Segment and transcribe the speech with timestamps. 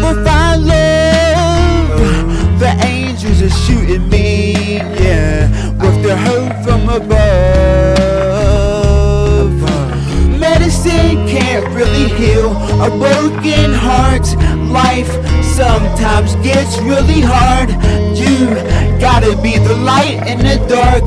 [0.00, 1.90] never love.
[2.58, 7.08] The angels are shooting me, yeah, with the hope from above.
[10.38, 12.50] Medicine can't really heal
[12.82, 14.26] a broken heart.
[14.70, 15.10] Life
[15.42, 17.70] sometimes gets really hard.
[18.16, 18.54] You
[19.00, 21.04] gotta be the light in the dark,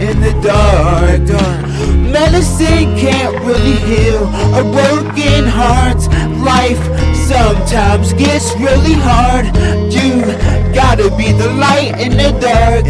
[0.00, 1.66] in the dark, dark.
[1.96, 4.24] Medicine can't really heal
[4.54, 6.00] a broken heart.
[6.42, 9.46] Life sometimes gets really hard.
[9.92, 10.22] You
[10.74, 12.86] gotta be the light in the dark,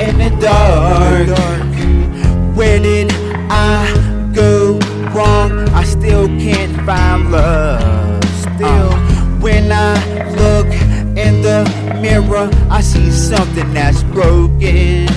[0.00, 1.20] in the dark.
[1.20, 3.12] in the Where did
[3.48, 4.78] I go
[5.14, 5.68] wrong?
[5.68, 8.24] I still can't find love.
[8.42, 9.94] Still, uh, when I
[10.40, 10.70] look
[11.16, 11.60] in the
[12.02, 15.13] mirror, I see something that's broken.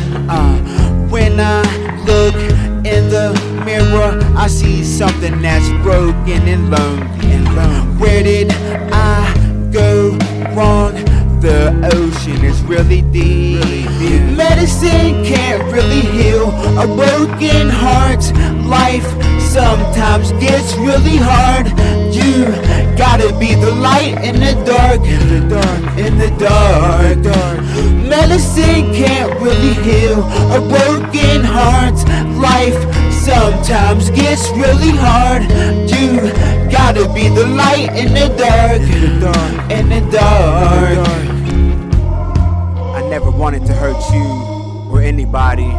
[4.48, 7.34] I see something that's broken and lonely.
[7.34, 8.00] And lonely.
[8.00, 8.50] Where did
[8.94, 10.12] I go
[10.56, 10.94] wrong?
[11.42, 13.60] The ocean is really deep.
[14.38, 16.48] Medicine can't really heal
[16.80, 18.24] a broken heart.
[18.64, 19.10] Life
[19.42, 21.68] sometimes gets really hard.
[22.16, 22.46] You
[22.96, 27.18] gotta be the light in the dark, in the dark, in the dark.
[28.08, 30.24] Medicine can't really heal
[30.56, 31.98] a broken heart.
[32.40, 32.82] Life
[33.28, 35.44] sometimes gets really hard.
[35.92, 36.32] You
[36.72, 40.98] gotta be the light in the dark, in the dark, in the dark.
[42.96, 44.24] I never wanted to hurt you
[44.90, 45.70] or anybody.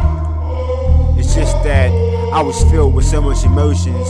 [1.19, 1.89] It's just that
[2.31, 4.07] I was filled with so much emotions.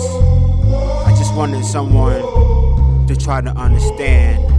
[1.07, 4.58] I just wanted someone to try to understand.